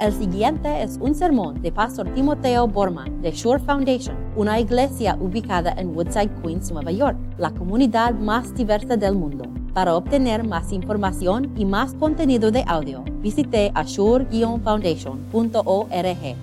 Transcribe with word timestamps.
El 0.00 0.12
siguiente 0.12 0.84
es 0.84 0.96
un 1.00 1.12
sermón 1.12 1.60
de 1.60 1.72
Pastor 1.72 2.14
Timoteo 2.14 2.68
Borman 2.68 3.20
de 3.20 3.32
Shore 3.32 3.60
Foundation, 3.60 4.16
una 4.36 4.60
iglesia 4.60 5.16
ubicada 5.16 5.72
en 5.72 5.88
Woodside, 5.88 6.30
Queens, 6.40 6.70
Nueva 6.70 6.92
York, 6.92 7.18
la 7.36 7.50
comunidad 7.50 8.14
más 8.14 8.54
diversa 8.54 8.96
del 8.96 9.16
mundo. 9.16 9.42
Para 9.74 9.96
obtener 9.96 10.46
más 10.46 10.72
información 10.72 11.52
y 11.58 11.64
más 11.64 11.94
contenido 11.94 12.52
de 12.52 12.62
audio, 12.68 13.02
visite 13.20 13.72
ashore-foundation.org. 13.74 16.36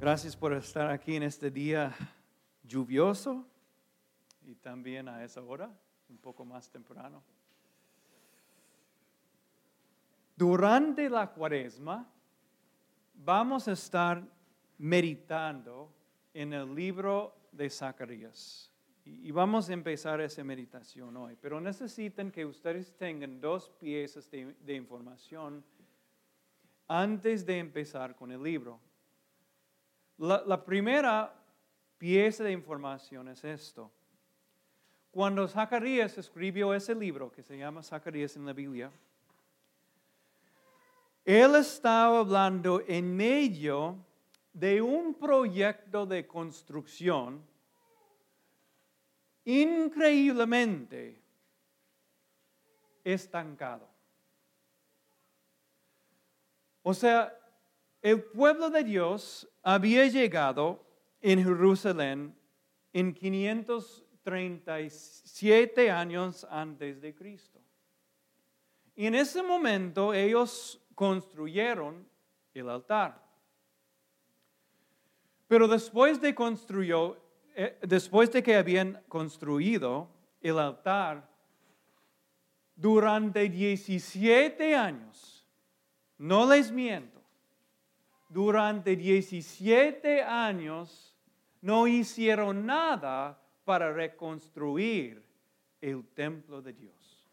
Gracias 0.00 0.34
por 0.34 0.52
estar 0.54 0.90
aquí 0.90 1.14
en 1.14 1.22
este 1.22 1.52
día 1.52 1.94
lluvioso 2.64 3.46
y 4.44 4.56
también 4.56 5.08
a 5.08 5.22
esa 5.22 5.40
hora, 5.40 5.70
un 6.08 6.18
poco 6.18 6.44
más 6.44 6.68
temprano. 6.68 7.22
Durante 10.40 11.10
la 11.10 11.26
cuaresma 11.26 12.10
vamos 13.12 13.68
a 13.68 13.72
estar 13.72 14.26
meditando 14.78 15.92
en 16.32 16.54
el 16.54 16.74
libro 16.74 17.34
de 17.52 17.68
Zacarías. 17.68 18.72
Y 19.04 19.30
vamos 19.32 19.68
a 19.68 19.74
empezar 19.74 20.18
esa 20.22 20.42
meditación 20.42 21.14
hoy. 21.18 21.36
Pero 21.38 21.60
necesitan 21.60 22.30
que 22.30 22.46
ustedes 22.46 22.96
tengan 22.96 23.38
dos 23.38 23.68
piezas 23.68 24.30
de, 24.30 24.74
información 24.74 25.62
antes 26.88 27.44
de 27.44 27.58
empezar 27.58 28.16
con 28.16 28.32
el 28.32 28.42
libro. 28.42 28.80
La, 30.16 30.64
primera 30.64 31.34
pieza 31.98 32.44
de 32.44 32.52
información 32.52 33.28
es 33.28 33.44
esto. 33.44 33.92
Cuando 35.10 35.46
Zacarías 35.46 36.16
escribió 36.16 36.72
ese 36.72 36.94
libro 36.94 37.30
que 37.30 37.42
se 37.42 37.58
llama 37.58 37.82
Zacarías 37.82 38.36
en 38.36 38.46
la 38.46 38.54
Biblia, 38.54 38.90
él 41.24 41.56
estaba 41.56 42.20
hablando 42.20 42.82
en 42.86 43.16
medio 43.16 43.96
de 44.52 44.82
un 44.82 45.14
proyecto 45.14 46.06
de 46.06 46.26
construcción 46.26 47.48
increíblemente 49.44 51.22
estancado. 53.04 53.88
O 56.82 56.94
sea, 56.94 57.36
el 58.02 58.24
pueblo 58.24 58.70
de 58.70 58.82
Dios 58.82 59.46
había 59.62 60.06
llegado 60.06 60.82
en 61.20 61.44
Jerusalén 61.44 62.34
en 62.92 63.14
537 63.14 65.90
años 65.90 66.46
antes 66.50 67.00
de 67.00 67.14
Cristo. 67.14 67.60
Y 68.96 69.06
en 69.06 69.14
ese 69.14 69.40
momento 69.42 70.12
ellos 70.12 70.79
construyeron 71.00 72.06
el 72.52 72.68
altar. 72.68 73.26
Pero 75.48 75.66
después 75.66 76.20
de 76.20 76.34
construyó, 76.34 77.16
eh, 77.54 77.78
después 77.80 78.30
de 78.30 78.42
que 78.42 78.54
habían 78.54 79.02
construido 79.08 80.10
el 80.42 80.58
altar, 80.58 81.26
durante 82.76 83.48
17 83.48 84.76
años, 84.76 85.48
no 86.18 86.46
les 86.46 86.70
miento, 86.70 87.22
durante 88.28 88.94
17 88.94 90.22
años 90.22 91.16
no 91.62 91.86
hicieron 91.86 92.66
nada 92.66 93.42
para 93.64 93.90
reconstruir 93.90 95.24
el 95.80 96.06
templo 96.08 96.60
de 96.60 96.74
Dios. 96.74 97.26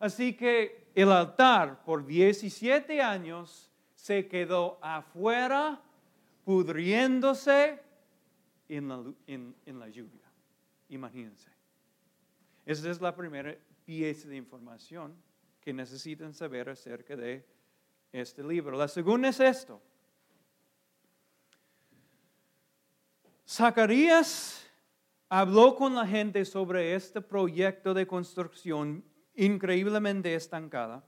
Así 0.00 0.36
que 0.36 0.81
el 0.94 1.10
altar 1.10 1.82
por 1.84 2.06
17 2.06 3.00
años 3.00 3.70
se 3.94 4.26
quedó 4.26 4.78
afuera, 4.82 5.80
pudriéndose 6.44 7.80
en 8.68 8.88
la, 8.88 9.88
lluvia. 9.88 10.30
Imagínense. 10.88 11.50
Esa 12.66 12.90
es 12.90 13.00
la 13.00 13.14
primera 13.14 13.56
pieza 13.84 14.28
de 14.28 14.36
información 14.36 15.14
que 15.60 15.72
necesitan 15.72 16.34
saber 16.34 16.68
acerca 16.68 17.16
de 17.16 17.46
este 18.12 18.42
libro. 18.42 18.76
La 18.76 18.88
segunda 18.88 19.28
es 19.28 19.40
esto. 19.40 19.80
Zacarías 23.48 24.66
habló 25.28 25.76
con 25.76 25.94
la 25.94 26.06
gente 26.06 26.44
sobre 26.44 26.94
este 26.94 27.20
proyecto 27.20 27.94
de 27.94 28.06
construcción 28.06 29.04
increíblemente 29.34 30.34
estancada, 30.34 31.04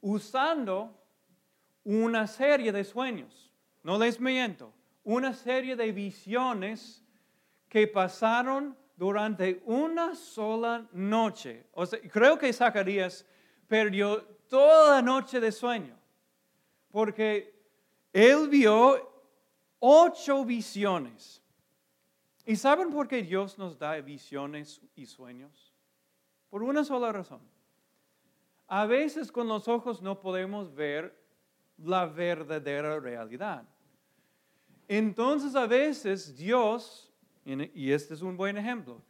usando 0.00 0.94
una 1.84 2.26
serie 2.26 2.72
de 2.72 2.84
sueños, 2.84 3.52
no 3.82 3.98
les 3.98 4.20
miento, 4.20 4.72
una 5.04 5.32
serie 5.32 5.76
de 5.76 5.92
visiones 5.92 7.04
que 7.68 7.86
pasaron 7.86 8.76
durante 8.96 9.62
una 9.66 10.14
sola 10.14 10.86
noche. 10.92 11.66
O 11.72 11.86
creo 12.10 12.38
que 12.38 12.52
Zacarías 12.52 13.24
perdió 13.68 14.22
toda 14.48 14.96
la 14.96 15.02
noche 15.02 15.38
de 15.40 15.52
sueño, 15.52 15.96
porque 16.90 17.54
él 18.12 18.48
vio 18.48 19.16
ocho 19.78 20.44
visiones. 20.44 21.42
¿Y 22.44 22.56
saben 22.56 22.90
por 22.90 23.08
qué 23.08 23.22
Dios 23.22 23.58
nos 23.58 23.78
da 23.78 24.00
visiones 24.00 24.80
y 24.94 25.06
sueños? 25.06 25.65
Por 26.50 26.62
una 26.62 26.84
sola 26.84 27.12
razón. 27.12 27.40
A 28.68 28.86
veces 28.86 29.30
con 29.30 29.48
los 29.48 29.68
ojos 29.68 30.02
no 30.02 30.20
podemos 30.20 30.74
ver 30.74 31.16
la 31.78 32.06
verdadera 32.06 32.98
realidad. 32.98 33.64
Entonces 34.88 35.54
a 35.54 35.66
veces 35.66 36.36
Dios, 36.36 37.12
y 37.44 37.92
este 37.92 38.14
es 38.14 38.22
un 38.22 38.36
buen 38.36 38.56
ejemplo, 38.56 39.02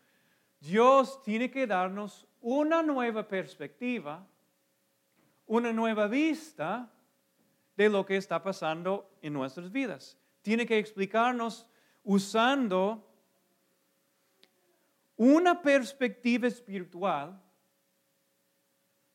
Dios 0.61 1.23
tiene 1.23 1.51
que 1.51 1.67
darnos 1.67 2.27
una 2.41 2.83
nueva 2.83 3.27
perspectiva, 3.27 4.27
una 5.47 5.73
nueva 5.73 6.07
vista 6.07 6.91
de 7.77 7.89
lo 7.89 8.05
que 8.05 8.17
está 8.17 8.43
pasando 8.43 9.11
en 9.21 9.33
nuestras 9.33 9.71
vidas. 9.71 10.19
Tiene 10.43 10.67
que 10.67 10.79
explicarnos 10.79 11.69
usando 12.05 13.07
una 15.17 15.63
perspectiva 15.63 16.47
espiritual, 16.47 17.41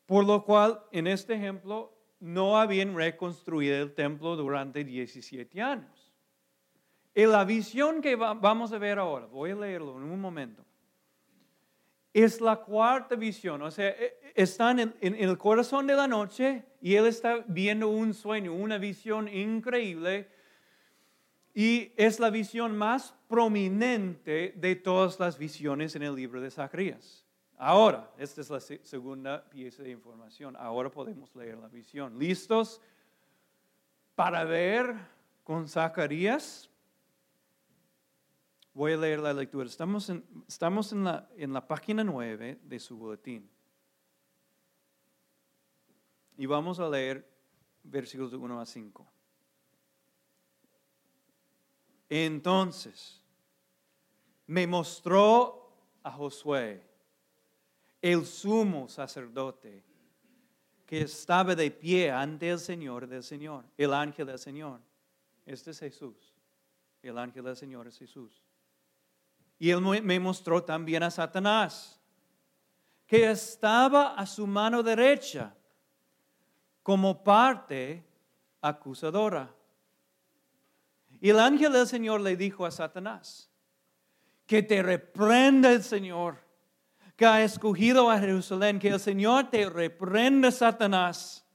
por 0.06 0.24
lo 0.24 0.44
cual 0.44 0.82
en 0.90 1.06
este 1.06 1.34
ejemplo 1.34 1.96
no 2.20 2.58
habían 2.58 2.94
reconstruido 2.94 3.82
el 3.82 3.94
templo 3.94 4.36
durante 4.36 4.84
17 4.84 5.60
años. 5.60 6.12
Y 7.14 7.26
la 7.26 7.44
visión 7.44 8.00
que 8.00 8.16
vamos 8.16 8.72
a 8.72 8.78
ver 8.78 8.98
ahora, 8.98 9.26
voy 9.26 9.50
a 9.50 9.56
leerlo 9.56 9.96
en 9.96 10.04
un 10.04 10.20
momento, 10.20 10.64
es 12.12 12.40
la 12.40 12.56
cuarta 12.56 13.14
visión. 13.16 13.62
O 13.62 13.70
sea, 13.70 13.88
e, 13.88 14.04
e, 14.04 14.32
están 14.34 14.80
en, 14.80 14.94
en 15.00 15.14
el 15.14 15.36
corazón 15.38 15.86
de 15.86 15.94
la 15.94 16.08
noche 16.08 16.64
y 16.80 16.94
él 16.94 17.06
está 17.06 17.44
viendo 17.46 17.88
un 17.88 18.14
sueño, 18.14 18.54
una 18.54 18.78
visión 18.78 19.28
increíble 19.28 20.28
y 21.54 21.92
es 21.96 22.18
la 22.18 22.30
visión 22.30 22.76
más 22.76 23.14
prominente 23.28 24.54
de 24.56 24.76
todas 24.76 25.20
las 25.20 25.38
visiones 25.38 25.94
en 25.96 26.02
el 26.02 26.14
libro 26.14 26.40
de 26.40 26.50
Zacarías. 26.50 27.24
Ahora, 27.58 28.10
esta 28.18 28.40
es 28.40 28.50
la 28.50 28.60
segunda 28.60 29.48
pieza 29.48 29.82
de 29.82 29.90
información. 29.90 30.56
Ahora 30.56 30.90
podemos 30.90 31.34
leer 31.36 31.58
la 31.58 31.68
visión. 31.68 32.18
¿Listos 32.18 32.80
para 34.14 34.44
ver 34.44 34.96
con 35.44 35.68
Zacarías? 35.68 36.68
Voy 38.74 38.92
a 38.92 38.96
leer 38.96 39.20
la 39.20 39.34
lectura. 39.34 39.66
Estamos 39.66 40.08
en, 40.08 40.24
estamos 40.48 40.92
en, 40.92 41.04
la, 41.04 41.28
en 41.36 41.52
la 41.52 41.66
página 41.66 42.02
9 42.02 42.60
de 42.64 42.80
su 42.80 42.96
boletín. 42.96 43.48
Y 46.38 46.46
vamos 46.46 46.80
a 46.80 46.88
leer 46.88 47.30
versículos 47.82 48.30
de 48.30 48.38
1 48.38 48.60
a 48.60 48.66
5. 48.66 49.12
Entonces 52.14 53.22
me 54.46 54.66
mostró 54.66 55.72
a 56.02 56.10
Josué, 56.10 56.86
el 58.02 58.26
sumo 58.26 58.86
sacerdote, 58.86 59.82
que 60.84 61.00
estaba 61.00 61.54
de 61.54 61.70
pie 61.70 62.10
ante 62.10 62.50
el 62.50 62.58
Señor 62.58 63.06
del 63.06 63.22
Señor, 63.22 63.64
el 63.78 63.94
ángel 63.94 64.26
del 64.26 64.38
Señor. 64.38 64.78
Este 65.46 65.70
es 65.70 65.78
Jesús. 65.78 66.34
El 67.02 67.16
ángel 67.16 67.44
del 67.44 67.56
Señor 67.56 67.86
es 67.86 67.98
Jesús. 67.98 68.42
Y 69.58 69.70
él 69.70 69.80
me 69.80 70.20
mostró 70.20 70.62
también 70.62 71.02
a 71.02 71.10
Satanás, 71.10 71.98
que 73.06 73.30
estaba 73.30 74.16
a 74.16 74.26
su 74.26 74.46
mano 74.46 74.82
derecha 74.82 75.56
como 76.82 77.24
parte 77.24 78.04
acusadora. 78.60 79.61
Y 81.22 81.30
el 81.30 81.38
ángel 81.38 81.72
del 81.72 81.86
Señor 81.86 82.20
le 82.20 82.36
dijo 82.36 82.66
a 82.66 82.72
Satanás, 82.72 83.48
que 84.44 84.60
te 84.60 84.82
reprenda 84.82 85.70
el 85.70 85.84
Señor, 85.84 86.38
que 87.14 87.24
ha 87.24 87.44
escogido 87.44 88.10
a 88.10 88.18
Jerusalén, 88.18 88.80
que 88.80 88.88
el 88.88 88.98
Señor 88.98 89.48
te 89.48 89.70
reprenda, 89.70 90.50
Satanás. 90.50 91.46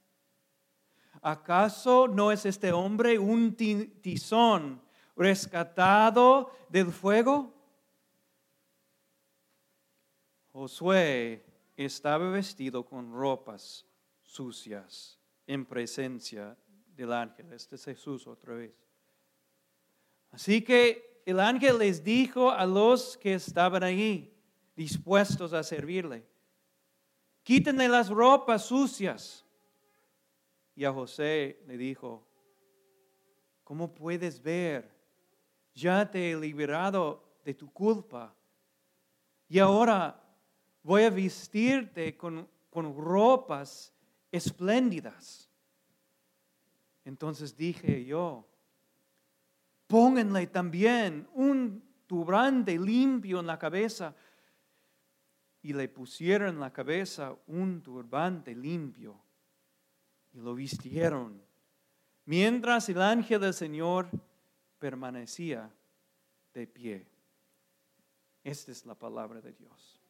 ¿Acaso 1.21 2.07
no 2.07 2.31
es 2.31 2.45
este 2.45 2.71
hombre 2.71 3.19
un 3.19 3.57
tizón 3.57 4.81
rescatado 5.17 6.49
del 6.69 6.93
fuego? 6.93 7.53
Josué 10.53 11.45
estaba 11.75 12.29
vestido 12.29 12.85
con 12.85 13.11
ropas 13.11 13.85
sucias 14.21 15.19
en 15.45 15.65
presencia 15.65 16.57
del 16.95 17.11
ángel. 17.11 17.51
Este 17.51 17.75
es 17.75 17.83
Jesús 17.83 18.25
otra 18.27 18.53
vez. 18.53 18.86
Así 20.31 20.61
que 20.61 21.21
el 21.25 21.39
ángel 21.39 21.79
les 21.79 22.03
dijo 22.03 22.51
a 22.51 22.65
los 22.65 23.17
que 23.17 23.33
estaban 23.33 23.83
allí, 23.83 24.33
dispuestos 24.75 25.53
a 25.53 25.63
servirle, 25.63 26.25
quítenle 27.43 27.87
las 27.89 28.09
ropas 28.09 28.65
sucias. 28.65 29.45
Y 30.75 30.85
a 30.85 30.93
José 30.93 31.59
le 31.65 31.77
dijo, 31.77 32.25
¿cómo 33.63 33.93
puedes 33.93 34.41
ver? 34.41 34.89
Ya 35.73 36.09
te 36.09 36.31
he 36.31 36.37
liberado 36.37 37.23
de 37.43 37.53
tu 37.53 37.71
culpa. 37.71 38.33
Y 39.49 39.59
ahora 39.59 40.23
voy 40.83 41.03
a 41.03 41.09
vestirte 41.09 42.15
con, 42.15 42.47
con 42.69 42.95
ropas 42.95 43.93
espléndidas. 44.31 45.49
Entonces 47.03 47.55
dije 47.55 48.05
yo, 48.05 48.47
pónganle 49.87 50.47
también 50.47 51.27
un 51.33 51.83
turbante 52.05 52.77
limpio 52.77 53.39
en 53.39 53.47
la 53.47 53.57
cabeza. 53.57 54.15
Y 55.61 55.73
le 55.73 55.89
pusieron 55.89 56.49
en 56.49 56.59
la 56.59 56.71
cabeza 56.71 57.35
un 57.47 57.81
turbante 57.81 58.55
limpio 58.55 59.19
y 60.33 60.39
lo 60.39 60.53
vistieron, 60.53 61.41
mientras 62.25 62.87
el 62.89 63.01
ángel 63.01 63.41
del 63.41 63.53
Señor 63.53 64.09
permanecía 64.77 65.69
de 66.53 66.67
pie. 66.67 67.07
Esta 68.43 68.71
es 68.71 68.85
la 68.85 68.95
palabra 68.95 69.41
de 69.41 69.51
Dios. 69.51 70.01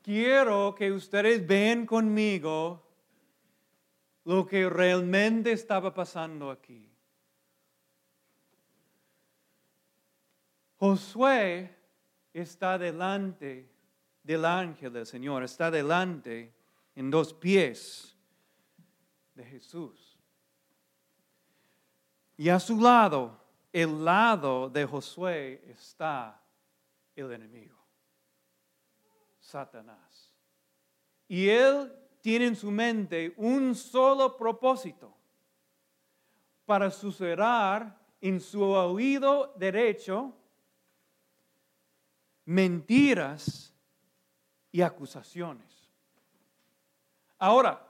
Quiero 0.00 0.74
que 0.74 0.92
ustedes 0.92 1.46
vean 1.46 1.86
conmigo 1.86 2.83
lo 4.24 4.46
que 4.46 4.68
realmente 4.68 5.52
estaba 5.52 5.92
pasando 5.92 6.50
aquí. 6.50 6.90
Josué 10.76 11.74
está 12.32 12.78
delante 12.78 13.70
del 14.22 14.44
ángel 14.44 14.92
del 14.92 15.06
Señor, 15.06 15.42
está 15.42 15.70
delante 15.70 16.54
en 16.94 17.10
dos 17.10 17.32
pies 17.32 18.16
de 19.34 19.44
Jesús. 19.44 20.18
Y 22.36 22.48
a 22.48 22.58
su 22.58 22.80
lado, 22.80 23.40
el 23.72 24.04
lado 24.04 24.68
de 24.68 24.84
Josué, 24.84 25.62
está 25.68 26.40
el 27.14 27.32
enemigo, 27.32 27.78
Satanás. 29.38 30.34
Y 31.28 31.48
él 31.48 31.92
tiene 32.24 32.46
en 32.46 32.56
su 32.56 32.70
mente 32.70 33.34
un 33.36 33.74
solo 33.74 34.34
propósito 34.34 35.14
para 36.64 36.90
susurrar 36.90 38.00
en 38.18 38.40
su 38.40 38.62
oído 38.62 39.52
derecho 39.58 40.32
mentiras 42.46 43.74
y 44.72 44.80
acusaciones. 44.80 45.92
Ahora, 47.38 47.86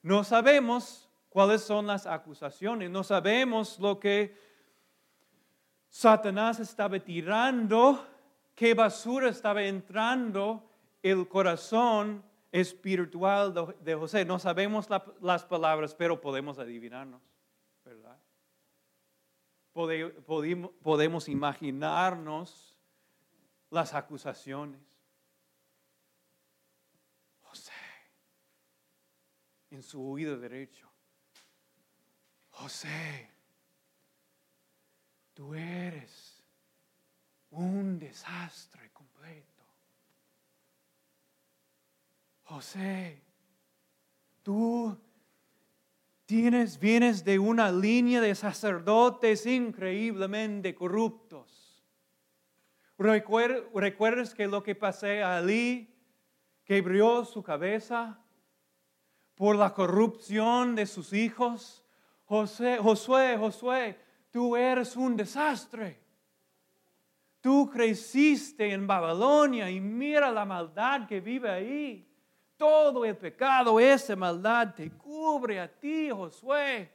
no 0.00 0.24
sabemos 0.24 1.10
cuáles 1.28 1.60
son 1.60 1.86
las 1.86 2.06
acusaciones, 2.06 2.88
no 2.88 3.04
sabemos 3.04 3.78
lo 3.78 4.00
que 4.00 4.34
Satanás 5.90 6.58
estaba 6.58 6.98
tirando, 7.00 8.02
qué 8.54 8.72
basura 8.72 9.28
estaba 9.28 9.62
entrando 9.62 10.70
el 11.02 11.28
corazón 11.28 12.24
espiritual 12.54 13.52
de 13.80 13.94
José. 13.96 14.24
No 14.24 14.38
sabemos 14.38 14.88
las 15.20 15.44
palabras, 15.44 15.92
pero 15.96 16.20
podemos 16.20 16.60
adivinarnos, 16.60 17.20
¿verdad? 17.84 18.16
podemos 19.72 21.28
imaginarnos 21.28 22.78
las 23.70 23.92
acusaciones. 23.92 24.80
en 29.70 29.82
su 29.82 30.08
oído 30.08 30.38
derecho. 30.38 30.88
José, 32.50 33.28
tú 35.32 35.52
eres 35.52 36.40
un 37.50 37.98
desastre 37.98 38.83
José, 42.54 43.20
tú 44.44 44.96
tienes, 46.24 46.78
vienes 46.78 47.24
de 47.24 47.40
una 47.40 47.72
línea 47.72 48.20
de 48.20 48.32
sacerdotes 48.36 49.44
increíblemente 49.44 50.72
corruptos. 50.72 51.84
¿Recuerdas 52.96 54.34
que 54.34 54.46
lo 54.46 54.62
que 54.62 54.76
pasé 54.76 55.20
a 55.24 55.38
Ali 55.38 55.92
quebró 56.64 57.24
su 57.24 57.42
cabeza? 57.42 58.20
por 59.34 59.56
la 59.56 59.74
corrupción 59.74 60.76
de 60.76 60.86
sus 60.86 61.12
hijos. 61.12 61.84
José, 62.24 62.78
Josué, 62.78 63.36
Josué, 63.36 63.98
tú 64.30 64.54
eres 64.54 64.96
un 64.96 65.16
desastre. 65.16 66.00
Tú 67.40 67.68
creciste 67.68 68.72
en 68.72 68.86
Babilonia 68.86 69.68
y 69.68 69.80
mira 69.80 70.30
la 70.30 70.44
maldad 70.44 71.08
que 71.08 71.20
vive 71.20 71.50
ahí. 71.50 72.13
Todo 72.56 73.04
el 73.04 73.16
pecado, 73.16 73.80
esa 73.80 74.14
maldad 74.14 74.74
te 74.74 74.90
cubre 74.90 75.60
a 75.60 75.68
ti, 75.68 76.10
Josué. 76.10 76.90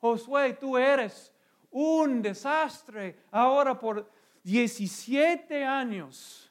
Josué, 0.00 0.54
tú 0.54 0.76
eres 0.76 1.32
un 1.70 2.22
desastre. 2.22 3.24
Ahora 3.30 3.78
por 3.78 4.10
17 4.42 5.64
años 5.64 6.44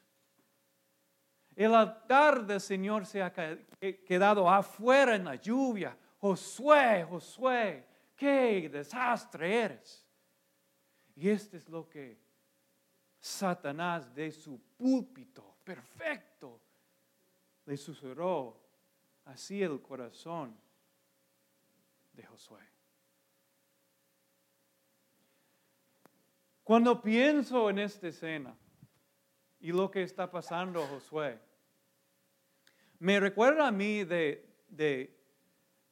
el 1.55 1.73
altar 1.75 2.45
del 2.45 2.59
Señor 2.59 3.05
se 3.05 3.21
ha 3.21 3.31
quedado 3.31 4.49
afuera 4.49 5.15
en 5.15 5.25
la 5.25 5.35
lluvia. 5.35 5.95
Josué, 6.17 7.05
Josué, 7.07 7.85
qué 8.15 8.69
desastre 8.69 9.61
eres. 9.61 10.07
Y 11.15 11.29
este 11.29 11.57
es 11.57 11.69
lo 11.69 11.87
que 11.87 12.17
Satanás 13.19 14.13
de 14.13 14.31
su 14.31 14.59
púlpito 14.75 15.57
perfecto 15.63 16.59
le 17.65 17.77
susurró 17.77 18.59
así 19.25 19.61
el 19.61 19.81
corazón 19.81 20.55
de 22.13 22.23
Josué. 22.25 22.61
Cuando 26.63 27.01
pienso 27.01 27.69
en 27.69 27.79
esta 27.79 28.07
escena, 28.07 28.57
y 29.63 29.71
lo 29.71 29.89
que 29.89 30.03
está 30.03 30.29
pasando 30.29 30.85
Josué. 30.85 31.39
Me 32.99 33.17
recuerda 33.19 33.67
a 33.67 33.71
mí 33.71 34.03
de, 34.03 35.17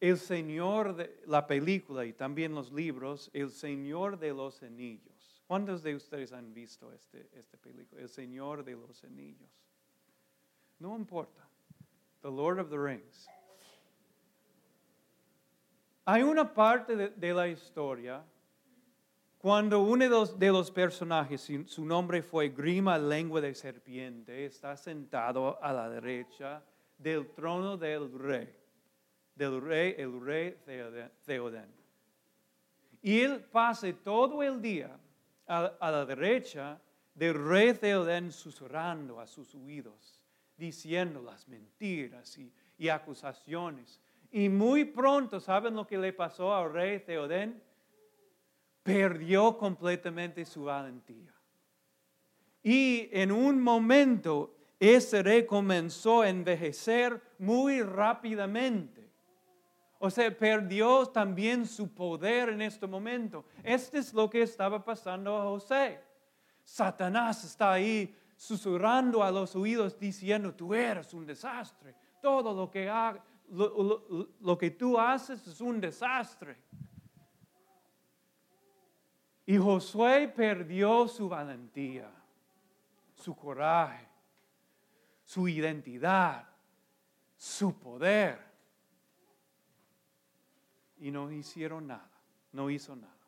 el 0.01 0.17
Señor 0.17 0.93
de 0.97 1.23
la 1.25 1.47
película 1.47 2.05
y 2.05 2.11
también 2.11 2.53
los 2.53 2.73
libros, 2.73 3.31
El 3.33 3.49
Señor 3.49 4.19
de 4.19 4.33
los 4.33 4.61
Anillos. 4.61 5.41
¿Cuántos 5.47 5.83
de 5.83 5.95
ustedes 5.95 6.33
han 6.33 6.53
visto 6.53 6.91
este, 6.91 7.29
esta 7.33 7.57
película? 7.57 8.01
El 8.01 8.09
Señor 8.09 8.65
de 8.65 8.73
los 8.73 9.05
Anillos. 9.05 9.49
No 10.77 10.97
importa. 10.97 11.47
The 12.21 12.31
Lord 12.31 12.59
of 12.59 12.69
the 12.69 12.77
Rings. 12.77 13.27
Hay 16.05 16.23
una 16.23 16.53
parte 16.53 16.95
de 16.95 17.33
la 17.33 17.47
historia 17.47 18.23
cuando 19.41 19.81
uno 19.81 20.07
de 20.37 20.51
los, 20.51 20.69
personajes, 20.69 21.49
su 21.65 21.83
nombre 21.83 22.21
fue 22.21 22.49
Grima 22.49 22.99
Lengua 22.99 23.41
de 23.41 23.55
Serpiente, 23.55 24.45
está 24.45 24.77
sentado 24.77 25.57
a 25.63 25.73
la 25.73 25.89
derecha 25.89 26.63
del 26.95 27.27
trono 27.31 27.75
del 27.75 28.11
rey, 28.19 28.53
del 29.33 29.59
rey, 29.59 29.95
el 29.97 30.21
rey 30.21 30.55
Theoden. 31.25 31.73
Y 33.01 33.21
él 33.21 33.43
pasa 33.45 33.91
todo 34.03 34.43
el 34.43 34.61
día 34.61 34.95
a, 35.47 35.89
la 35.89 36.05
derecha 36.05 36.79
del 37.15 37.33
rey 37.33 37.73
Theoden 37.73 38.31
susurrando 38.31 39.19
a 39.19 39.25
sus 39.25 39.55
oídos, 39.55 40.20
diciendo 40.61 41.23
las 41.23 41.47
mentiras 41.47 42.37
y, 42.37 42.87
acusaciones. 42.87 43.99
Y 44.31 44.47
muy 44.47 44.85
pronto, 44.85 45.39
¿saben 45.39 45.75
lo 45.75 45.85
que 45.87 45.97
le 45.97 46.13
pasó 46.13 46.55
al 46.55 46.71
rey 46.71 46.99
Theoden? 46.99 47.61
perdió 48.83 49.57
completamente 49.57 50.43
su 50.43 50.63
valentía. 50.63 51.33
Y 52.63 53.09
en 53.11 53.31
un 53.31 53.61
momento 53.61 54.55
ese 54.79 55.21
rey 55.21 55.45
comenzó 55.45 56.21
a 56.21 56.29
envejecer 56.29 57.21
muy 57.37 57.83
rápidamente. 57.83 59.11
O 59.99 60.09
sea, 60.09 60.35
perdió 60.35 61.05
también 61.07 61.67
su 61.67 61.93
poder 61.93 62.49
en 62.49 62.63
este 62.63 62.87
momento. 62.87 63.45
Este 63.63 63.99
es 63.99 64.13
lo 64.13 64.27
que 64.27 64.41
estaba 64.41 64.83
pasando 64.83 65.37
a 65.37 65.43
José. 65.43 65.99
Satanás 66.63 67.43
está 67.43 67.73
ahí 67.73 68.15
susurrando 68.41 69.23
a 69.23 69.29
los 69.29 69.55
oídos 69.55 69.99
diciendo, 69.99 70.55
tú 70.55 70.73
eres 70.73 71.13
un 71.13 71.27
desastre. 71.27 71.93
Todo 72.19 72.55
lo 72.55 72.71
que, 72.71 72.91
lo 74.39 74.57
que 74.57 74.71
tú 74.71 74.99
haces 74.99 75.45
es 75.45 75.61
un 75.61 75.79
desastre. 75.79 76.57
Y 79.45 79.57
Josué 79.57 80.27
perdió 80.27 81.07
su 81.07 81.29
valentía, 81.29 82.11
su 83.13 83.35
coraje, 83.35 84.07
su 85.23 85.47
identidad, 85.47 86.49
su 87.37 87.77
poder. 87.77 88.39
Y 90.97 91.11
no 91.11 91.31
hicieron 91.31 91.85
nada, 91.85 92.09
no 92.53 92.71
hizo 92.71 92.95
nada. 92.95 93.20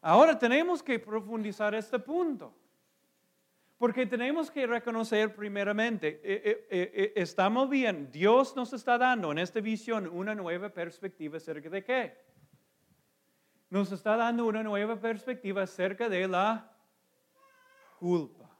Ahora 0.00 0.38
tenemos 0.38 0.82
que 0.82 0.98
profundizar 0.98 1.74
este 1.74 1.98
punto. 1.98 2.54
Porque 3.78 4.04
tenemos 4.04 4.50
que 4.50 4.66
reconocer 4.66 5.34
primeramente, 5.34 6.20
eh, 6.22 6.66
eh, 6.70 6.92
eh, 6.94 7.12
estamos 7.16 7.70
bien, 7.70 8.10
Dios 8.10 8.54
nos 8.54 8.74
está 8.74 8.98
dando 8.98 9.32
en 9.32 9.38
esta 9.38 9.60
visión 9.60 10.06
una 10.06 10.34
nueva 10.34 10.68
perspectiva 10.68 11.38
acerca 11.38 11.70
de 11.70 11.82
qué? 11.82 12.30
nos 13.70 13.92
está 13.92 14.16
dando 14.16 14.46
una 14.46 14.64
nueva 14.64 14.96
perspectiva 14.96 15.62
acerca 15.62 16.08
de 16.08 16.26
la 16.26 16.76
culpa. 18.00 18.50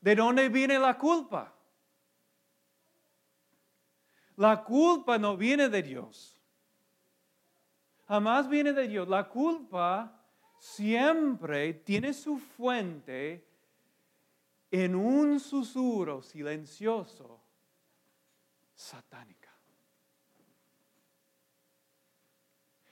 ¿De 0.00 0.16
dónde 0.16 0.48
viene 0.48 0.78
la 0.78 0.96
culpa? 0.96 1.54
La 4.36 4.64
culpa 4.64 5.18
no 5.18 5.36
viene 5.36 5.68
de 5.68 5.82
Dios. 5.82 6.37
Jamás 8.08 8.48
viene 8.48 8.72
de 8.72 8.88
Dios. 8.88 9.06
La 9.06 9.28
culpa 9.28 10.18
siempre 10.58 11.74
tiene 11.74 12.14
su 12.14 12.38
fuente 12.38 13.46
en 14.70 14.94
un 14.94 15.38
susurro 15.38 16.22
silencioso 16.22 17.44
satánico. 18.74 19.38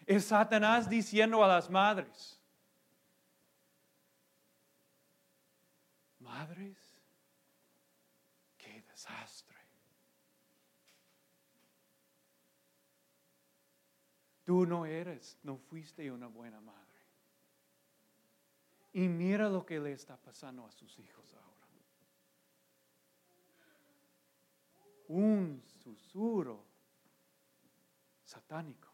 Es 0.04 0.26
Satanás 0.26 0.88
diciendo 0.88 1.42
a 1.42 1.48
las 1.48 1.68
madres, 1.68 2.40
madres, 6.20 6.76
qué 8.56 8.82
desastre. 8.82 9.56
Tú 14.46 14.64
no 14.64 14.86
eres, 14.86 15.36
no 15.42 15.58
fuiste 15.58 16.08
una 16.10 16.28
buena 16.28 16.60
madre. 16.60 16.80
Y 18.92 19.08
mira 19.08 19.48
lo 19.48 19.66
que 19.66 19.80
le 19.80 19.92
está 19.92 20.16
pasando 20.16 20.64
a 20.64 20.70
sus 20.70 20.96
hijos 21.00 21.34
ahora. 21.34 21.66
Un 25.08 25.60
susurro 25.82 26.64
satánico 28.24 28.88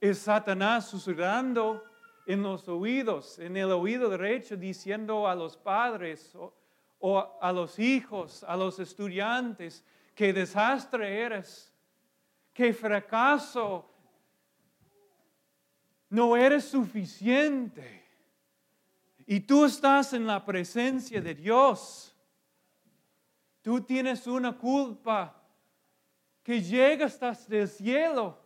es 0.00 0.18
Satanás 0.18 0.88
susurrando 0.88 1.84
en 2.26 2.42
los 2.42 2.68
oídos, 2.68 3.38
en 3.40 3.56
el 3.56 3.70
oído 3.72 4.08
derecho, 4.08 4.56
diciendo 4.56 5.28
a 5.28 5.34
los 5.34 5.56
padres 5.56 6.34
o, 7.00 7.38
a 7.40 7.52
los 7.52 7.78
hijos, 7.78 8.44
a 8.44 8.56
los 8.56 8.78
estudiantes, 8.78 9.84
qué 10.14 10.32
desastre 10.32 11.20
eres, 11.20 11.69
qué 12.60 12.74
fracaso, 12.74 13.90
no 16.10 16.36
eres 16.36 16.64
suficiente. 16.64 18.04
Y 19.24 19.40
tú 19.40 19.64
estás 19.64 20.12
en 20.12 20.26
la 20.26 20.44
presencia 20.44 21.22
de 21.22 21.34
Dios. 21.34 22.14
Tú 23.62 23.80
tienes 23.80 24.26
una 24.26 24.58
culpa 24.58 25.42
que 26.42 26.60
llega 26.60 27.06
hasta 27.06 27.34
el 27.48 27.66
cielo. 27.66 28.38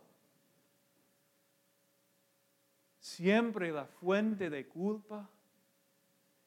siempre 2.97 3.71
la 3.71 3.85
fuente 3.85 4.49
de 4.49 4.67
culpa, 4.67 5.29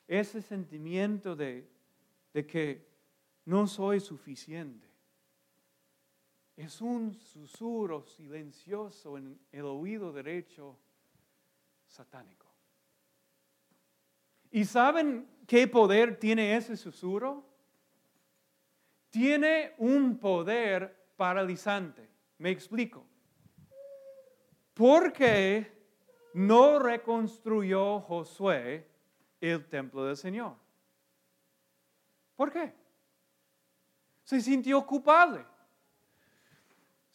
ese 0.08 0.42
sentimiento 0.42 1.36
de, 1.36 1.70
que 2.32 2.84
no 3.44 3.68
soy 3.68 4.00
suficiente. 4.00 4.87
Es 6.58 6.80
un 6.80 7.14
susurro 7.14 8.02
silencioso 8.02 9.16
en 9.16 9.38
el 9.52 9.64
oído 9.64 10.12
derecho 10.12 10.76
satánico. 11.86 12.48
¿Y 14.50 14.64
saben 14.64 15.44
qué 15.46 15.68
poder 15.68 16.18
tiene 16.18 16.56
ese 16.56 16.76
susurro? 16.76 17.44
Tiene 19.08 19.76
un 19.78 20.18
poder 20.18 21.12
paralizante. 21.16 22.10
Me 22.38 22.50
explico. 22.50 23.06
Porque 24.74 25.70
no 26.34 26.80
reconstruyó 26.80 28.00
Josué 28.00 28.84
el 29.40 29.64
templo 29.68 30.06
del 30.06 30.16
Señor. 30.16 30.56
¿Por 32.34 32.50
qué? 32.50 32.74
Se 34.24 34.40
sintió 34.40 34.84
culpable. 34.84 35.46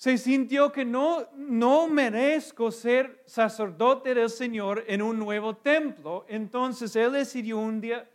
Se 0.03 0.17
sintió 0.17 0.69
que 0.69 0.83
no, 0.83 1.29
no 1.33 1.88
merezco 1.88 2.72
ser 2.72 3.24
sacerdote 3.25 4.13
del 4.13 4.29
Señor 4.29 4.83
en 4.86 5.01
un 5.01 5.17
nuevo 5.17 5.55
templo. 5.55 6.25
Entonces 6.27 6.93
él 6.98 7.13
decidió 7.13 7.57
un 7.57 7.79
día, 7.79 8.05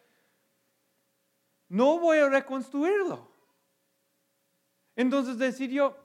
no 1.71 1.99
voy 1.99 2.18
a 2.18 2.28
reconstruirlo. 2.28 3.26
Entonces 4.97 5.38
decidió, 5.38 5.97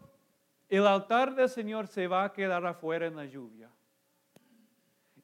el 0.69 0.87
altar 0.87 1.35
del 1.35 1.49
Señor 1.49 1.89
se 1.89 2.07
va 2.07 2.23
a 2.23 2.31
quedar 2.31 2.65
afuera 2.65 3.05
en 3.05 3.17
la 3.17 3.25
lluvia 3.25 3.69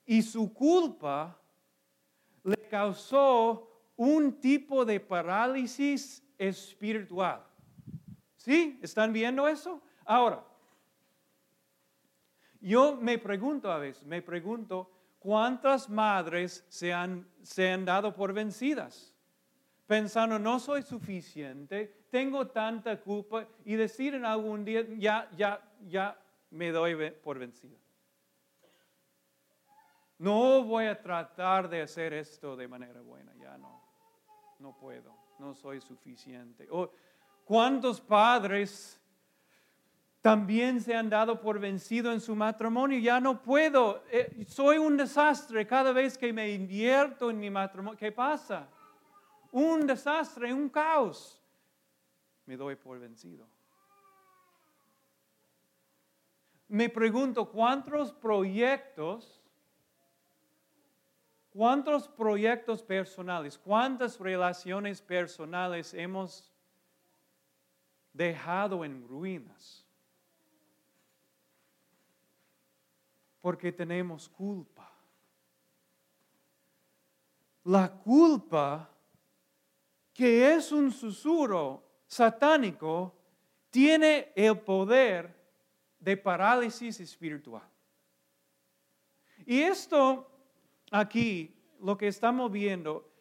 y 0.05 0.21
su 0.21 0.53
culpa 0.53 1.39
le 2.43 2.57
causó 2.67 3.93
un 3.95 4.41
tipo 4.41 4.83
de 4.83 4.99
parálisis 4.99 6.21
espiritual. 6.37 7.47
¿Sí? 8.35 8.77
¿Están 8.81 9.13
viendo 9.13 9.47
eso? 9.47 9.81
Ahora, 10.03 10.48
yo 12.61 12.95
me 12.95 13.17
pregunto 13.17 13.71
a 13.71 13.77
veces, 13.77 14.05
me 14.05 14.21
pregunto, 14.21 14.89
¿cuántas 15.19 15.89
madres 15.89 16.65
se 16.69 16.93
han, 16.93 17.27
se 17.41 17.71
han 17.71 17.85
dado 17.85 18.13
por 18.13 18.33
vencidas? 18.33 19.15
Pensando, 19.87 20.37
no 20.37 20.59
soy 20.59 20.83
suficiente, 20.83 22.05
tengo 22.11 22.47
tanta 22.47 22.99
culpa 22.99 23.47
y 23.65 23.75
decir 23.75 24.13
en 24.13 24.25
algún 24.25 24.63
día, 24.63 24.85
ya, 24.97 25.29
ya, 25.35 25.61
ya 25.87 26.19
me 26.51 26.71
doy 26.71 27.11
por 27.23 27.39
vencida. 27.39 27.77
No 30.19 30.63
voy 30.63 30.85
a 30.85 31.01
tratar 31.01 31.69
de 31.69 31.81
hacer 31.81 32.13
esto 32.13 32.55
de 32.55 32.67
manera 32.67 33.01
buena, 33.01 33.33
ya 33.35 33.57
no. 33.57 33.81
No 34.59 34.77
puedo, 34.77 35.15
no 35.39 35.53
soy 35.53 35.79
suficiente. 35.79 36.67
¿Cuántos 37.45 38.01
padres 38.01 38.98
también 40.21 40.81
se 40.81 40.95
han 40.95 41.09
dado 41.09 41.39
por 41.39 41.59
vencido 41.59 42.11
en 42.11 42.19
su 42.19 42.35
matrimonio? 42.35 42.99
Ya 42.99 43.19
no 43.19 43.41
puedo, 43.41 44.03
eh, 44.11 44.45
soy 44.47 44.77
un 44.77 44.97
desastre 44.97 45.65
cada 45.65 45.91
vez 45.91 46.17
que 46.17 46.33
me 46.33 46.51
invierto 46.51 47.29
en 47.29 47.39
mi 47.39 47.49
matrimonio. 47.49 47.97
¿Qué 47.97 48.11
pasa? 48.11 48.67
Un 49.51 49.87
desastre, 49.87 50.53
un 50.53 50.69
caos. 50.69 51.41
Me 52.45 52.57
doy 52.57 52.75
por 52.75 52.99
vencido. 52.99 53.47
Me 56.67 56.89
pregunto, 56.89 57.49
¿cuántos 57.49 58.11
proyectos 58.11 59.39
¿Cuántos 61.51 62.07
proyectos 62.07 62.83
personales, 62.83 63.57
cuántas 63.57 64.19
relaciones 64.19 65.01
personales 65.01 65.93
hemos 65.95 66.53
dejado 68.13 68.85
en 68.85 69.07
ruinas? 69.07 69.88
Porque 73.49 73.71
tenemos 73.71 74.29
culpa. 74.29 74.93
La 77.63 77.91
culpa, 77.91 78.87
que 80.13 80.53
es 80.53 80.71
un 80.71 80.91
susurro 80.91 81.83
satánico, 82.05 83.11
tiene 83.71 84.31
el 84.35 84.59
poder 84.59 85.35
de 85.97 86.15
parálisis 86.15 86.99
espiritual. 86.99 87.67
Y 89.47 89.61
esto 89.63 90.29
aquí 90.91 91.59
lo 91.81 91.97
que 91.97 92.09
estamos 92.09 92.51
viendo 92.51 93.11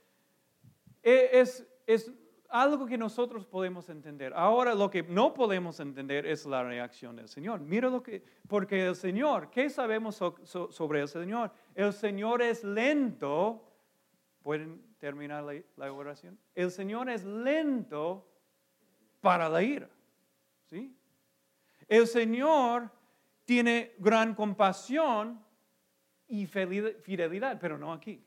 e, 1.02 1.30
es, 1.40 1.66
es 1.86 2.12
algo 2.62 2.86
que 2.86 2.98
nosotros 2.98 3.46
podemos 3.46 3.88
entender. 3.88 4.32
Ahora 4.34 4.74
lo 4.74 4.90
que 4.90 5.02
no 5.02 5.34
podemos 5.34 5.80
entender 5.80 6.26
es 6.26 6.46
la 6.46 6.62
reacción 6.62 7.16
del 7.16 7.28
Señor. 7.28 7.60
Mira 7.60 7.88
lo 7.88 8.02
que, 8.02 8.22
porque 8.46 8.86
el 8.86 8.96
Señor, 8.96 9.50
¿qué 9.50 9.70
sabemos 9.70 10.16
sobre 10.16 11.00
el 11.00 11.08
Señor? 11.08 11.50
El 11.74 11.92
Señor 11.92 12.42
es 12.42 12.64
lento. 12.64 13.64
¿Pueden 14.42 14.82
terminar 14.98 15.44
la, 15.44 15.60
la, 15.76 15.92
oración? 15.92 16.38
El 16.54 16.70
Señor 16.70 17.08
es 17.08 17.24
lento 17.24 18.26
para 19.20 19.48
la 19.48 19.62
ira. 19.62 19.88
¿Sí? 20.70 20.96
El 21.86 22.06
Señor 22.06 22.90
tiene 23.44 23.94
gran 23.98 24.34
compasión 24.34 25.42
y 26.28 26.46
fidelidad, 26.46 27.58
pero 27.58 27.78
no 27.78 27.92
aquí. 27.92 28.22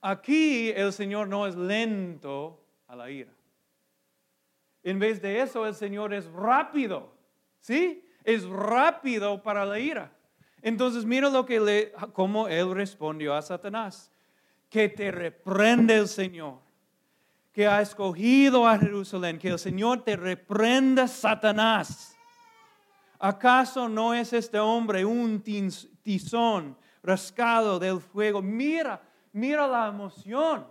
Aquí 0.00 0.70
el 0.70 0.92
Señor 0.92 1.28
no 1.28 1.46
es 1.46 1.54
lento 1.56 2.62
a 2.86 2.96
la 2.96 3.10
ira. 3.10 3.32
En 4.82 4.98
vez 4.98 5.20
de 5.20 5.40
eso, 5.40 5.66
el 5.66 5.74
Señor 5.74 6.14
es 6.14 6.26
rápido. 6.26 7.12
¿Sí? 7.58 8.04
Es 8.24 8.44
rápido 8.44 9.42
para 9.42 9.64
la 9.64 9.78
ira. 9.78 10.12
Entonces, 10.62 11.04
mira 11.04 11.28
lo 11.28 11.44
que 11.44 11.60
le, 11.60 11.92
cómo 12.12 12.48
él 12.48 12.74
respondió 12.74 13.34
a 13.34 13.42
Satanás. 13.42 14.10
Que 14.68 14.88
te 14.88 15.10
reprende 15.10 15.96
el 15.96 16.08
Señor, 16.08 16.58
que 17.52 17.66
ha 17.66 17.80
escogido 17.82 18.66
a 18.66 18.78
Jerusalén, 18.78 19.38
que 19.38 19.48
el 19.48 19.58
Señor 19.58 20.04
te 20.04 20.16
reprenda, 20.16 21.08
Satanás. 21.08 22.16
¿Acaso 23.18 23.88
no 23.88 24.14
es 24.14 24.32
este 24.32 24.58
hombre 24.58 25.04
un 25.04 25.42
tizón 25.42 26.76
rascado 27.02 27.78
del 27.78 28.00
fuego? 28.00 28.40
Mira, 28.40 29.02
mira 29.32 29.66
la 29.66 29.88
emoción 29.88 30.66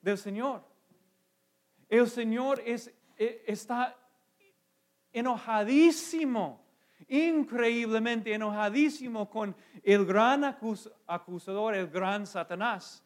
del 0.00 0.18
Señor. 0.18 0.64
El 1.88 2.08
Señor 2.08 2.62
es, 2.64 2.92
e, 3.16 3.44
está 3.46 3.96
enojadísimo, 5.12 6.64
increíblemente 7.08 8.34
enojadísimo 8.34 9.30
con 9.30 9.54
el 9.82 10.04
gran 10.04 10.44
acusador, 11.06 11.74
el 11.74 11.88
gran 11.88 12.26
Satanás. 12.26 13.02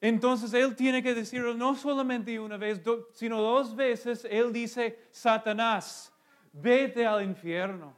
Entonces 0.00 0.52
él 0.54 0.76
tiene 0.76 1.02
que 1.02 1.14
decirlo 1.14 1.54
no 1.54 1.74
solamente 1.74 2.38
una 2.38 2.56
vez, 2.56 2.80
sino 3.12 3.40
dos 3.40 3.74
veces. 3.74 4.26
Él 4.30 4.52
dice, 4.52 5.08
Satanás, 5.10 6.12
vete 6.52 7.06
al 7.06 7.24
infierno. 7.24 7.94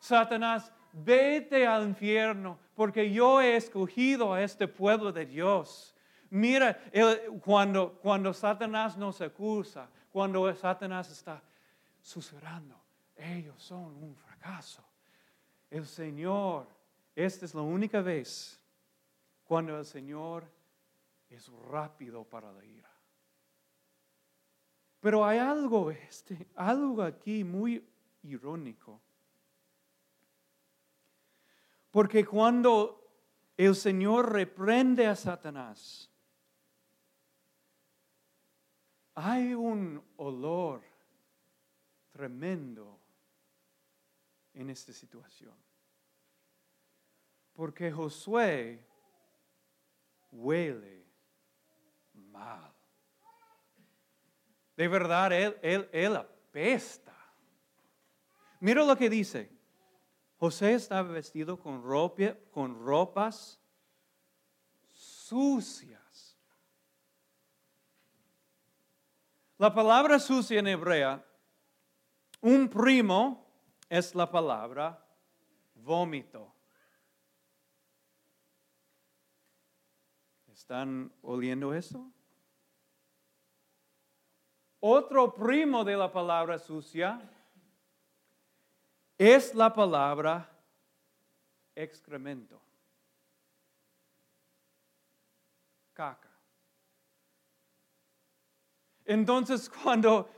Satanás, 0.00 0.72
vete 0.92 1.66
al 1.66 1.88
infierno, 1.88 2.58
porque 2.76 3.10
yo 3.10 3.40
he 3.40 3.56
escogido 3.56 4.34
a 4.34 4.42
este 4.42 4.68
pueblo 4.68 5.10
de 5.10 5.24
Dios. 5.24 5.94
Mira, 6.28 6.78
cuando, 7.42 7.98
cuando 7.98 8.34
Satanás 8.34 8.98
nos 8.98 9.20
acusa, 9.22 9.88
cuando 10.12 10.54
Satanás 10.54 11.10
está 11.10 11.42
susurrando, 12.02 12.78
ellos 13.16 13.60
son 13.62 13.96
un 13.96 14.14
fracaso. 14.14 14.84
El 15.70 15.86
Señor, 15.86 16.68
esta 17.14 17.46
es 17.46 17.54
la 17.54 17.62
única 17.62 18.02
vez 18.02 18.60
cuando 19.42 19.78
el 19.78 19.86
Señor 19.86 20.44
es 21.30 21.48
rápido 21.70 22.24
para 22.24 22.52
la 22.52 22.62
ira. 22.62 22.90
Pero 25.00 25.24
hay 25.24 25.38
algo, 25.38 25.90
este, 25.90 26.46
algo 26.54 27.02
aquí 27.02 27.42
muy 27.42 27.82
irónico. 28.22 29.00
Porque 31.96 32.26
cuando 32.26 33.10
el 33.56 33.74
Señor 33.74 34.30
reprende 34.30 35.06
a 35.06 35.16
Satanás, 35.16 36.12
hay 39.14 39.54
un 39.54 40.04
olor 40.18 40.82
tremendo 42.12 43.00
en 44.52 44.68
esta 44.68 44.92
situación. 44.92 45.54
Porque 47.54 47.90
Josué 47.90 48.86
huele 50.32 51.02
mal. 52.12 52.74
De 54.76 54.86
verdad, 54.86 55.32
él, 55.32 55.58
él, 55.62 55.88
él 55.92 56.14
apesta. 56.14 57.16
Mira 58.60 58.84
lo 58.84 58.94
que 58.98 59.08
dice. 59.08 59.55
José 60.38 60.74
estaba 60.74 61.08
vestido 61.08 61.58
con, 61.58 61.82
ropa, 61.82 62.34
con 62.50 62.84
ropas 62.84 63.58
sucias. 64.92 66.36
La 69.58 69.72
palabra 69.72 70.18
sucia 70.18 70.60
en 70.60 70.66
hebrea, 70.66 71.24
un 72.42 72.68
primo 72.68 73.46
es 73.88 74.14
la 74.14 74.30
palabra 74.30 75.02
vómito. 75.74 76.52
¿Están 80.52 81.10
oliendo 81.22 81.72
eso? 81.72 82.12
Otro 84.80 85.32
primo 85.34 85.84
de 85.84 85.96
la 85.96 86.12
palabra 86.12 86.58
sucia 86.58 87.20
es 89.18 89.54
la 89.54 89.72
palabra 89.72 90.50
excremento. 91.74 92.60
Caca. 95.92 96.30
Entonces 99.04 99.70
cuando 99.82 100.28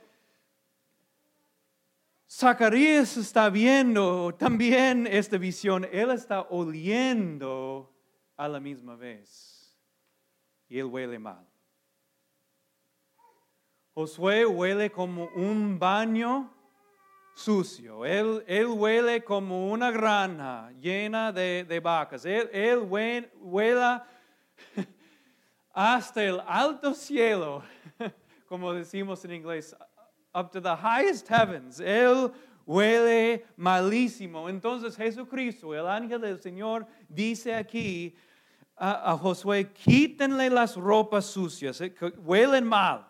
Zacarías 2.30 3.16
está 3.16 3.48
viendo 3.48 4.34
también 4.34 5.06
esta 5.06 5.38
visión, 5.38 5.86
él 5.90 6.10
está 6.10 6.42
oliendo 6.42 7.90
a 8.36 8.46
la 8.48 8.60
misma 8.60 8.96
vez. 8.96 9.78
Y 10.68 10.78
él 10.78 10.84
huele 10.84 11.18
mal. 11.18 11.46
Josué 13.94 14.44
huele 14.46 14.92
como 14.92 15.26
un 15.34 15.78
baño 15.78 16.52
sucio. 17.38 18.04
Él, 18.04 18.42
él 18.48 18.66
huele 18.66 19.22
como 19.22 19.70
una 19.70 19.92
granja 19.92 20.72
llena 20.80 21.32
de, 21.32 21.80
vacas. 21.82 22.24
Él, 22.24 22.50
él 22.52 22.88
huela 23.40 24.04
hasta 25.72 26.24
el 26.24 26.40
alto 26.44 26.92
cielo, 26.92 27.62
como 28.48 28.72
decimos 28.74 29.24
en 29.24 29.34
inglés, 29.34 29.76
up 30.34 30.50
to 30.50 30.60
the 30.60 30.74
highest 30.74 31.28
heavens. 31.28 31.78
Él 31.78 32.32
huele 32.66 33.46
malísimo. 33.56 34.48
Entonces 34.48 34.96
Jesucristo, 34.96 35.72
el 35.74 35.86
ángel 35.86 36.20
del 36.20 36.40
Señor, 36.40 36.88
dice 37.08 37.54
aquí 37.54 38.16
a, 38.74 39.12
a 39.12 39.16
Josué, 39.16 39.72
quítenle 39.72 40.50
las 40.50 40.74
ropas 40.74 41.26
sucias, 41.26 41.80
eh, 41.80 41.94
huelen 42.16 42.64
mal. 42.64 43.06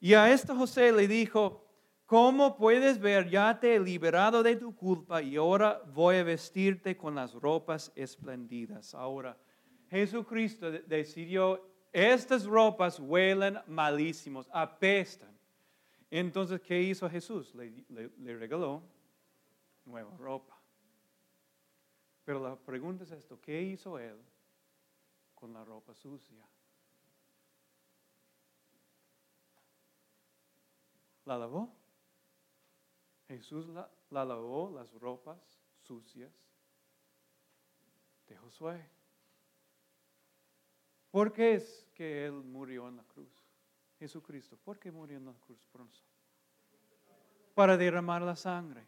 Y 0.00 0.14
a 0.14 0.30
esto 0.30 0.54
José 0.56 0.90
le 0.90 1.06
dijo, 1.06 1.63
¿cómo 2.06 2.56
puedes 2.56 2.98
ver? 2.98 3.28
Ya 3.28 3.58
te 3.58 3.74
he 3.74 3.80
liberado 3.80 4.42
de 4.42 4.56
tu 4.56 4.74
culpa 4.74 5.22
y 5.22 5.36
ahora 5.36 5.82
voy 5.92 6.16
a 6.16 6.24
vestirte 6.24 6.96
con 6.96 7.14
las 7.14 7.34
ropas 7.34 7.92
espléndidas. 7.94 8.94
Ahora, 8.94 9.36
Jesucristo 9.88 10.70
decidió, 10.70 11.72
estas 11.92 12.44
ropas 12.44 12.98
huelen 12.98 13.58
malísimos, 13.66 14.48
apestan. 14.52 15.38
Entonces, 16.10 16.60
¿qué 16.60 16.80
hizo 16.82 17.08
Jesús? 17.08 17.54
Le, 17.54 17.84
le 17.88 18.36
regaló 18.36 18.82
nueva 19.84 20.16
ropa. 20.16 20.60
Pero 22.24 22.42
la 22.42 22.56
pregunta 22.56 23.04
es 23.04 23.12
esto, 23.12 23.40
¿qué 23.40 23.62
hizo 23.62 23.98
él 23.98 24.18
con 25.34 25.52
la 25.52 25.64
ropa 25.64 25.94
sucia? 25.94 26.44
la 31.24 31.38
lavó. 31.38 31.83
Jesús 33.28 33.66
la, 33.68 33.88
lavó 34.10 34.70
las 34.70 34.92
ropas 34.94 35.38
sucias 35.80 36.32
de 38.26 38.36
Josué. 38.36 38.84
¿Por 41.10 41.32
qué 41.32 41.54
es 41.54 41.86
que 41.94 42.26
Él 42.26 42.32
murió 42.32 42.88
en 42.88 42.96
la 42.96 43.04
cruz? 43.04 43.32
Jesucristo, 43.98 44.56
¿por 44.64 44.78
qué 44.78 44.90
murió 44.90 45.16
en 45.16 45.26
la 45.26 45.32
cruz 45.34 45.66
por? 45.66 46.04
Para 47.54 47.76
derramar 47.76 48.22
la 48.22 48.34
sangre, 48.34 48.86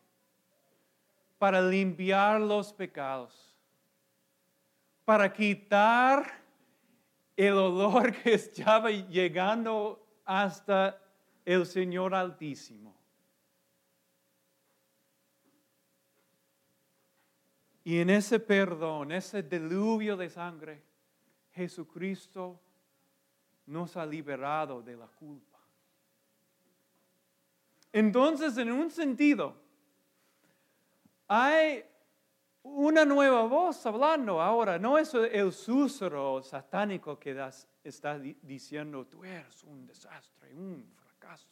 para 1.38 1.62
limpiar 1.62 2.40
los 2.40 2.72
pecados, 2.72 3.57
para 5.05 5.33
quitar 5.33 6.42
el 7.37 7.55
olor 7.55 8.12
que 8.22 8.35
estaba 8.35 8.90
llegando 8.90 10.05
hasta 10.25 11.01
el 11.44 11.64
Señor 11.64 12.14
Altísimo. 12.14 12.96
Y 17.87 18.01
en 18.01 18.11
ese 18.11 18.40
perdón, 18.40 19.12
ese 19.12 19.44
diluvio 19.44 20.16
de 20.16 20.29
sangre, 20.29 20.83
Jesucristo 21.53 22.61
nos 23.66 23.96
ha 23.96 24.05
liberado 24.05 24.83
de 24.83 24.96
la 24.96 25.07
culpa. 25.07 25.61
Entonces, 27.92 28.59
en 28.59 28.72
un 28.72 28.90
sentido, 28.90 29.55
hay 31.29 31.85
una 32.64 33.05
nueva 33.05 33.44
voz 33.44 33.87
hablando 33.87 34.42
ahora. 34.42 34.81
No 34.81 34.99
es 34.99 35.14
el 35.14 35.53
susurro 35.53 36.42
satánico 36.42 37.20
que 37.20 37.40
está 37.85 38.18
diciendo, 38.18 39.07
tú 39.07 39.25
eres 39.25 39.62
un 39.62 39.87
desastre, 39.87 40.53
un 40.57 40.92
fracaso, 40.96 41.46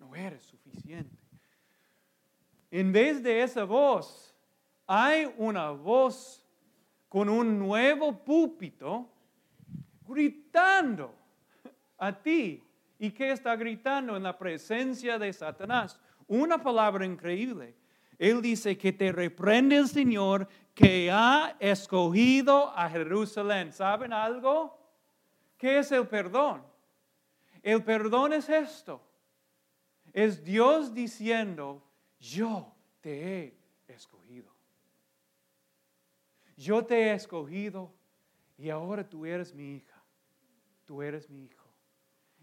no 0.00 0.16
eres 0.16 0.42
suficiente. 0.42 1.16
En 2.72 2.90
vez 2.90 3.22
de 3.22 3.44
esa 3.44 3.62
voz, 3.62 4.33
hay 4.86 5.32
una 5.38 5.70
voz 5.70 6.44
con 7.08 7.28
un 7.28 7.58
nuevo 7.58 8.24
púlpito 8.24 9.08
gritando 10.06 11.14
a 11.98 12.12
ti. 12.12 12.62
¿Y 12.98 13.10
qué 13.10 13.32
está 13.32 13.56
gritando 13.56 14.16
en 14.16 14.22
la 14.22 14.36
presencia 14.38 15.18
de 15.18 15.32
Satanás? 15.32 15.98
Una 16.26 16.62
palabra 16.62 17.04
increíble. 17.04 17.74
Él 18.18 18.40
dice 18.40 18.78
que 18.78 18.92
te 18.92 19.10
reprende 19.12 19.76
el 19.76 19.88
Señor 19.88 20.48
que 20.74 21.10
ha 21.10 21.56
escogido 21.58 22.70
a 22.76 22.88
Jerusalén. 22.88 23.72
¿Saben 23.72 24.12
algo? 24.12 24.78
¿Qué 25.58 25.78
es 25.78 25.90
el 25.92 26.06
perdón? 26.06 26.62
El 27.62 27.82
perdón 27.82 28.32
es 28.32 28.48
esto. 28.48 29.02
Es 30.12 30.44
Dios 30.44 30.94
diciendo, 30.94 31.82
yo 32.20 32.72
te 33.00 33.44
he 33.44 33.58
escogido. 33.88 34.53
Yo 36.56 36.84
te 36.84 36.94
he 36.94 37.14
escogido 37.14 37.92
y 38.56 38.70
ahora 38.70 39.08
tú 39.08 39.26
eres 39.26 39.54
mi 39.54 39.76
hija. 39.76 40.02
Tú 40.84 41.02
eres 41.02 41.28
mi 41.28 41.44
hijo. 41.44 41.64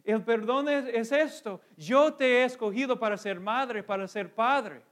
El 0.03 0.23
perdón 0.23 0.67
es, 0.67 1.11
esto. 1.11 1.61
Yo 1.77 2.13
te 2.13 2.25
he 2.25 2.45
escogido 2.45 2.99
para 2.99 3.17
ser 3.17 3.39
madre, 3.39 3.83
para 3.83 4.07
ser 4.07 4.33
padre. 4.33 4.83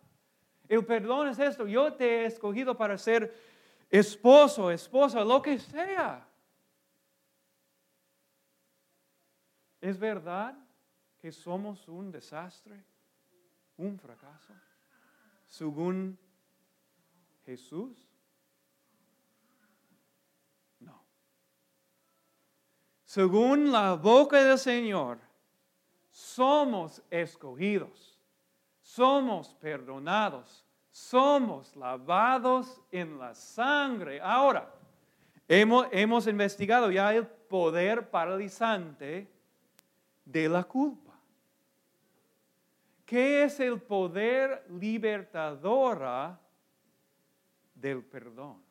El 0.68 0.86
perdón 0.86 1.30
es 1.30 1.40
esto. 1.40 1.68
Yo 1.68 1.94
te 1.94 2.06
he 2.06 2.26
escogido 2.26 2.78
para 2.78 2.98
ser 2.98 3.36
esposo, 3.90 4.70
esposa, 4.70 5.24
lo 5.24 5.42
que 5.42 5.58
sea. 5.58 6.28
¿Es 9.82 9.98
verdad 9.98 10.56
que 11.20 11.32
somos 11.32 11.88
un 11.88 12.12
desastre, 12.12 12.84
un 13.78 13.98
fracaso? 13.98 14.54
Según 15.48 16.20
Jesús. 17.46 18.09
Según 23.10 23.72
la 23.72 23.96
boca 23.96 24.44
del 24.44 24.60
Señor, 24.60 25.18
somos 26.12 27.02
escogidos, 27.10 28.22
somos 28.84 29.56
perdonados, 29.56 30.64
somos 30.92 31.76
lavados 31.76 32.80
en 32.92 33.18
la 33.18 33.34
sangre. 33.34 34.22
Ahora, 34.22 34.72
hemos, 35.48 36.28
investigado 36.28 36.92
ya 36.92 37.12
el 37.16 37.26
poder 37.26 38.12
paralizante 38.12 39.28
de 40.24 40.48
la 40.48 40.64
culpa. 40.64 41.20
¿Qué 43.08 43.44
es 43.44 43.60
el 43.60 43.82
poder 43.82 44.68
libertadora 44.70 46.40
del 47.74 48.04
perdón? 48.04 48.62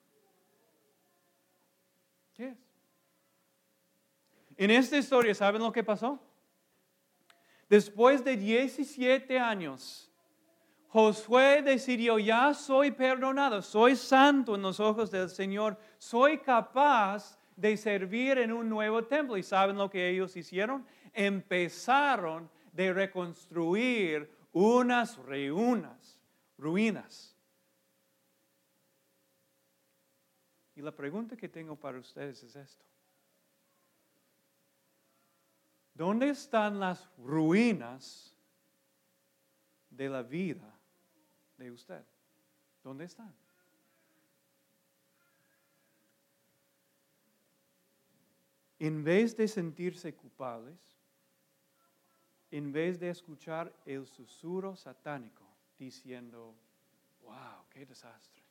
¿Qué 2.35 2.51
es? 2.51 2.69
En 4.59 4.73
esta 4.73 4.99
historia, 4.99 5.35
¿saben 5.37 5.63
lo 5.63 5.71
que 5.71 5.85
pasó? 5.85 6.21
Después 7.69 8.25
de 8.25 8.37
17 8.37 9.39
años, 9.39 10.11
Josué 10.89 11.63
decidió, 11.63 12.19
ya 12.19 12.53
soy 12.55 12.91
perdonado, 12.91 13.63
soy 13.63 13.95
santo 13.95 14.57
en 14.57 14.63
los 14.63 14.81
ojos 14.81 15.13
del 15.13 15.31
Señor, 15.31 15.79
soy 15.97 16.39
capaz 16.39 17.39
de 17.55 17.77
servir 17.77 18.39
en 18.39 18.53
un 18.53 18.69
nuevo 18.69 19.05
templo. 19.05 19.37
¿Y 19.37 19.45
saben 19.45 19.77
lo 19.77 19.89
que 19.89 20.09
ellos 20.09 20.37
hicieron? 20.37 20.85
Empezaron 21.13 22.51
de 22.73 22.93
reconstruir 22.93 24.29
unas 24.53 25.19
ruinas, 25.19 26.21
ruinas. 26.57 27.37
Y 30.75 30.83
la 30.83 30.91
pregunta 30.91 31.37
que 31.37 31.49
tengo 31.49 31.77
para 31.77 31.99
ustedes 31.99 32.43
es 32.43 32.57
esto. 32.57 32.88
¿Dónde 35.99 36.29
están 36.29 36.79
las 36.79 37.11
ruinas 37.19 38.33
de 39.91 40.09
la 40.09 40.23
vida 40.23 40.79
de 41.57 41.73
usted? 41.73 42.05
¿Dónde 42.85 43.07
están? 43.07 43.35
En 48.79 49.03
vez 49.03 49.37
de 49.37 49.49
sentirse 49.49 50.15
culpables, 50.15 50.79
en 52.53 52.71
vez 52.71 53.01
de 53.01 53.11
escuchar 53.11 53.75
el 53.85 54.07
susurro 54.07 54.77
satánico 54.77 55.49
diciendo, 55.77 56.55
wow, 57.23 57.67
qué 57.71 57.85
desastre. 57.85 58.45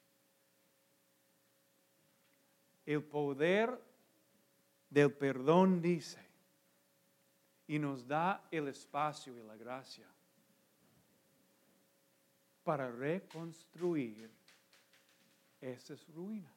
El 2.85 3.05
poder 3.05 3.81
del 4.89 5.13
perdón 5.13 5.81
dice, 5.81 6.26
y 7.67 7.77
nos 7.79 8.07
da 8.07 8.47
el 8.49 8.69
espacio 8.69 9.37
y 9.37 9.43
la 9.43 9.55
gracia 9.55 10.07
para 12.63 12.89
reconstruir 12.89 14.29
esas 15.61 16.07
ruinas, 16.09 16.53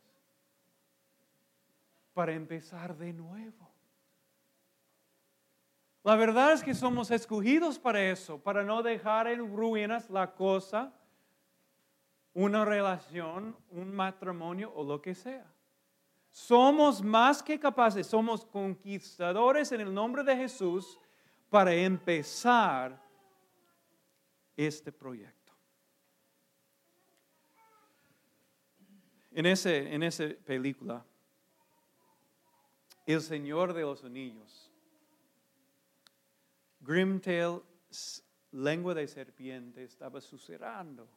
para 2.15 2.33
empezar 2.33 2.97
de 2.97 3.13
nuevo. 3.13 3.71
La 6.03 6.17
verdad 6.17 6.53
es 6.53 6.63
que 6.63 6.75
somos 6.75 7.11
escogidos 7.11 7.79
para 7.79 8.03
eso, 8.03 8.41
para 8.41 8.65
no 8.65 8.83
dejar 8.83 9.27
en 9.27 9.55
ruinas 9.55 10.09
la 10.09 10.35
cosa, 10.35 10.93
una 12.33 12.65
relación, 12.65 13.57
un 13.71 13.95
matrimonio 13.95 14.73
o 14.75 14.85
lo 14.85 15.03
que 15.03 15.15
sea. 15.15 15.50
Somos 16.31 17.03
más 17.03 17.43
que 17.43 17.59
capaces, 17.59 18.07
somos 18.07 18.45
conquistadores 18.45 19.73
en 19.73 19.81
el 19.81 19.93
nombre 19.93 20.23
de 20.23 20.37
Jesús 20.37 20.99
para 21.49 21.75
empezar 21.75 23.03
este 24.57 24.93
proyecto. 24.93 25.53
En, 29.33 29.47
ese, 29.47 29.93
en 29.93 30.03
esa 30.03 30.29
película, 30.45 31.05
El 33.07 33.21
Señor 33.21 33.73
de 33.73 33.83
los 33.83 34.05
Anillos, 34.05 34.71
Grimtail, 36.81 37.61
lengua 38.53 38.95
de 38.95 39.09
serpiente, 39.09 39.85
estaba 39.85 40.21
susurrando 40.21 41.09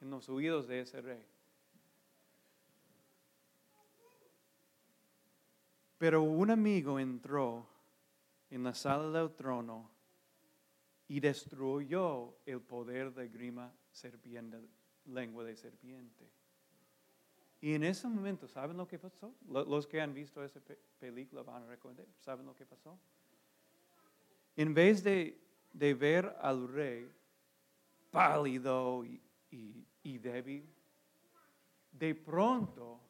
en 0.00 0.10
los 0.10 0.28
oídos 0.28 0.68
de 0.68 0.80
ese 0.80 1.00
rey. 1.00 1.24
Pero 5.98 6.22
un 6.22 6.50
amigo 6.50 6.98
entró 6.98 7.66
en 8.50 8.62
la 8.64 8.74
sala 8.74 9.18
del 9.18 9.34
trono 9.34 9.90
y 11.08 11.20
destruyó 11.20 12.36
el 12.44 12.60
poder 12.60 13.14
de 13.14 13.28
grima 13.28 13.72
serpiente, 13.90 14.60
lengua 15.06 15.44
de 15.44 15.56
serpiente. 15.56 16.28
Y 17.60 17.74
en 17.74 17.84
ese 17.84 18.06
momento, 18.08 18.46
¿saben 18.46 18.76
lo 18.76 18.86
que 18.86 18.98
pasó? 18.98 19.34
Los 19.48 19.86
que 19.86 20.00
han 20.00 20.12
visto 20.12 20.44
esa 20.44 20.60
película 20.98 21.42
van 21.42 21.62
a 21.62 21.66
recordar, 21.66 22.06
¿saben 22.20 22.44
lo 22.44 22.54
que 22.54 22.66
pasó? 22.66 22.98
En 24.56 24.74
vez 24.74 25.02
de, 25.02 25.40
ver 25.72 26.36
al 26.40 26.68
rey 26.68 27.10
pálido 28.10 29.04
y 29.04 30.18
débil, 30.18 30.68
de 31.92 32.14
pronto 32.14 33.00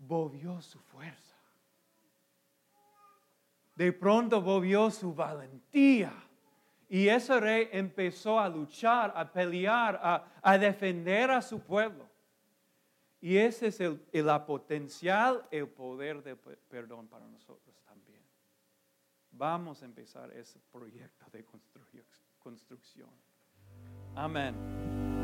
volvió 0.00 0.60
su 0.60 0.78
fuerza. 0.80 1.36
De 3.74 3.92
pronto 3.92 4.42
volvió 4.42 4.90
su 4.90 5.14
valentía. 5.14 6.12
Y 6.88 7.08
ese 7.08 7.38
rey 7.38 7.68
empezó 7.70 8.40
a 8.40 8.48
luchar, 8.48 9.12
a 9.14 9.30
pelear, 9.30 10.26
a, 10.42 10.58
defender 10.58 11.30
a 11.30 11.40
su 11.40 11.60
pueblo. 11.60 12.08
Y 13.20 13.36
ese 13.36 13.68
es 13.68 13.80
el, 13.80 14.00
potencial, 14.44 15.46
el 15.50 15.68
poder 15.68 16.22
de 16.22 16.34
perdón 16.36 17.06
para 17.06 17.26
nosotros 17.28 17.76
también. 17.84 18.22
Vamos 19.30 19.82
a 19.82 19.84
empezar 19.84 20.32
ese 20.32 20.58
proyecto 20.72 21.26
de 21.30 21.44
construcción. 22.40 23.10
Amén. 24.16 25.19